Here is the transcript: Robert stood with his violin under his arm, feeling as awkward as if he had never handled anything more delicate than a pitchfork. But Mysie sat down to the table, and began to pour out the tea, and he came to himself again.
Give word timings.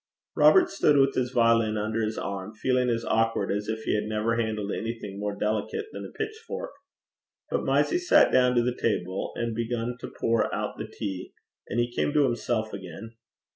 Robert 0.35 0.71
stood 0.71 0.97
with 0.97 1.13
his 1.13 1.29
violin 1.29 1.77
under 1.77 2.01
his 2.01 2.17
arm, 2.17 2.55
feeling 2.55 2.89
as 2.89 3.05
awkward 3.05 3.51
as 3.51 3.67
if 3.67 3.83
he 3.83 3.93
had 3.93 4.05
never 4.05 4.35
handled 4.35 4.71
anything 4.71 5.19
more 5.19 5.35
delicate 5.37 5.89
than 5.93 6.03
a 6.03 6.11
pitchfork. 6.17 6.71
But 7.51 7.65
Mysie 7.65 7.99
sat 7.99 8.31
down 8.31 8.55
to 8.55 8.63
the 8.63 8.73
table, 8.75 9.31
and 9.35 9.53
began 9.53 9.97
to 9.99 10.07
pour 10.19 10.51
out 10.55 10.79
the 10.79 10.87
tea, 10.87 11.33
and 11.69 11.79
he 11.79 11.93
came 11.95 12.13
to 12.13 12.23
himself 12.23 12.73
again. 12.73 13.13